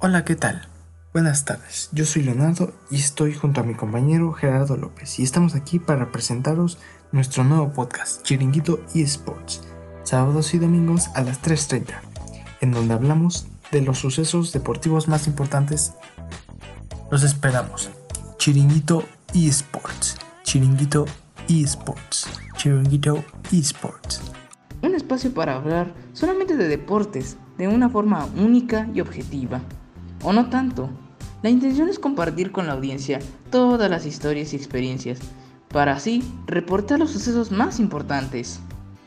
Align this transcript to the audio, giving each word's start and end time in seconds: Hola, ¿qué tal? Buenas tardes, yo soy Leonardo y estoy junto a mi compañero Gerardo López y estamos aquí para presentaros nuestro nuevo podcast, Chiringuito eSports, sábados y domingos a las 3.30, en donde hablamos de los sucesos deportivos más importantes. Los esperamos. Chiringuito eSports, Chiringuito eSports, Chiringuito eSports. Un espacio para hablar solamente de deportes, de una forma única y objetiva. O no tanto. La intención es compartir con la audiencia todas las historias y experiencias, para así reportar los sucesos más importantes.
Hola, 0.00 0.24
¿qué 0.24 0.36
tal? 0.36 0.68
Buenas 1.12 1.44
tardes, 1.44 1.88
yo 1.90 2.04
soy 2.04 2.22
Leonardo 2.22 2.72
y 2.88 2.98
estoy 2.98 3.34
junto 3.34 3.60
a 3.60 3.64
mi 3.64 3.74
compañero 3.74 4.32
Gerardo 4.32 4.76
López 4.76 5.18
y 5.18 5.24
estamos 5.24 5.56
aquí 5.56 5.80
para 5.80 6.12
presentaros 6.12 6.78
nuestro 7.10 7.42
nuevo 7.42 7.72
podcast, 7.72 8.22
Chiringuito 8.22 8.78
eSports, 8.94 9.60
sábados 10.04 10.54
y 10.54 10.58
domingos 10.58 11.08
a 11.16 11.22
las 11.22 11.42
3.30, 11.42 11.94
en 12.60 12.70
donde 12.70 12.94
hablamos 12.94 13.48
de 13.72 13.82
los 13.82 13.98
sucesos 13.98 14.52
deportivos 14.52 15.08
más 15.08 15.26
importantes. 15.26 15.94
Los 17.10 17.24
esperamos. 17.24 17.90
Chiringuito 18.36 19.02
eSports, 19.34 20.16
Chiringuito 20.44 21.06
eSports, 21.48 22.28
Chiringuito 22.56 23.24
eSports. 23.50 24.22
Un 24.80 24.94
espacio 24.94 25.34
para 25.34 25.56
hablar 25.56 25.92
solamente 26.12 26.56
de 26.56 26.68
deportes, 26.68 27.36
de 27.56 27.66
una 27.66 27.88
forma 27.88 28.26
única 28.36 28.88
y 28.94 29.00
objetiva. 29.00 29.60
O 30.22 30.32
no 30.32 30.48
tanto. 30.50 30.90
La 31.42 31.50
intención 31.50 31.88
es 31.88 31.98
compartir 31.98 32.50
con 32.50 32.66
la 32.66 32.72
audiencia 32.72 33.20
todas 33.50 33.90
las 33.90 34.06
historias 34.06 34.52
y 34.52 34.56
experiencias, 34.56 35.20
para 35.68 35.92
así 35.92 36.22
reportar 36.46 36.98
los 36.98 37.10
sucesos 37.12 37.52
más 37.52 37.78
importantes. 37.78 38.60